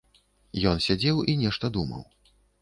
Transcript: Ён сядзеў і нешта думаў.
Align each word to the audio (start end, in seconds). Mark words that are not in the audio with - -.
Ён 0.71 0.81
сядзеў 0.85 1.21
і 1.35 1.37
нешта 1.43 1.71
думаў. 1.77 2.03